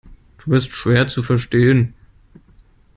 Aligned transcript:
Du 0.39 0.49
bist 0.49 0.71
schwer 0.71 1.07
zu 1.07 1.21
verstehen. 1.21 1.93